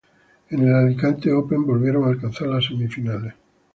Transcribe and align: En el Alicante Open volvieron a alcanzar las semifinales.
En 0.49 0.67
el 0.67 0.73
Alicante 0.73 1.31
Open 1.31 1.63
volvieron 1.63 2.05
a 2.05 2.07
alcanzar 2.07 2.47
las 2.47 2.65
semifinales. 2.65 3.35